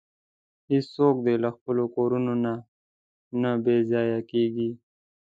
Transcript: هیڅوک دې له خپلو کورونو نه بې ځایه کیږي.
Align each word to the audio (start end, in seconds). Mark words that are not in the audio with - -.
هیڅوک 0.71 1.15
دې 1.25 1.33
له 1.43 1.49
خپلو 1.55 1.83
کورونو 1.95 2.33
نه 3.41 3.51
بې 3.63 3.77
ځایه 3.91 4.19
کیږي. 4.31 4.69